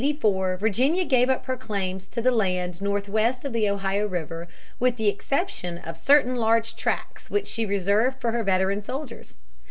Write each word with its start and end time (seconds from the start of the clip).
In 0.01 0.15
1784 0.19 0.57
Virginia 0.57 1.05
gave 1.05 1.29
up 1.29 1.45
her 1.45 1.55
claims 1.55 2.07
to 2.07 2.23
the 2.23 2.31
land 2.31 2.81
northwest 2.81 3.45
of 3.45 3.53
the 3.53 3.69
Ohio 3.69 4.07
River 4.07 4.47
with 4.79 4.95
the 4.95 5.07
exception 5.09 5.77
of 5.77 5.95
certain 5.95 6.33
large 6.33 6.75
tracts 6.75 7.29
which 7.29 7.47
she 7.47 7.67
reserved 7.67 8.19
for 8.19 8.31
her 8.31 8.43
veteran 8.43 8.81
soldiers. 8.81 9.37